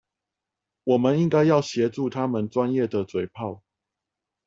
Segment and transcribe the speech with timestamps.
[0.85, 3.61] 我們應該要協助他們專業的嘴砲